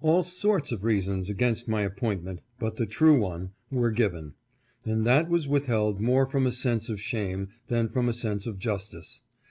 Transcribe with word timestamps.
All 0.00 0.22
sorts 0.22 0.72
of 0.72 0.82
reasons 0.82 1.28
against 1.28 1.68
my 1.68 1.82
appointment, 1.82 2.40
but 2.58 2.76
the 2.76 2.86
true 2.86 3.20
one, 3.20 3.50
were 3.70 3.90
given, 3.90 4.32
and 4.86 5.04
that 5.06 5.28
was 5.28 5.46
withheld 5.46 6.00
more 6.00 6.24
from 6.26 6.46
a 6.46 6.52
sense 6.52 6.88
of 6.88 6.98
shame, 6.98 7.50
than 7.66 7.90
from 7.90 8.08
a 8.08 8.14
sense 8.14 8.46
of 8.46 8.58
justice. 8.58 9.20